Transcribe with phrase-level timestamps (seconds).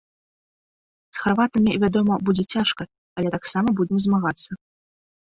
[1.17, 2.83] З харватамі, вядома, будзе цяжка,
[3.19, 4.51] але таксама будзем змагацца.